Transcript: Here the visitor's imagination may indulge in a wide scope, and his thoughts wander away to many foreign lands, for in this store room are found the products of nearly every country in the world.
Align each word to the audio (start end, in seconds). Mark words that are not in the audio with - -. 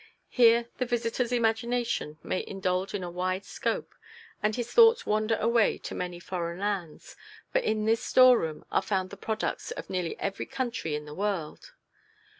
Here 0.29 0.67
the 0.79 0.87
visitor's 0.87 1.31
imagination 1.31 2.17
may 2.23 2.43
indulge 2.47 2.95
in 2.95 3.03
a 3.03 3.11
wide 3.11 3.45
scope, 3.45 3.93
and 4.41 4.55
his 4.55 4.71
thoughts 4.71 5.05
wander 5.05 5.35
away 5.39 5.77
to 5.77 5.93
many 5.93 6.19
foreign 6.19 6.57
lands, 6.59 7.15
for 7.51 7.59
in 7.59 7.85
this 7.85 8.03
store 8.03 8.39
room 8.39 8.65
are 8.71 8.81
found 8.81 9.11
the 9.11 9.15
products 9.15 9.69
of 9.69 9.91
nearly 9.91 10.19
every 10.19 10.47
country 10.47 10.95
in 10.95 11.05
the 11.05 11.13
world. 11.13 11.73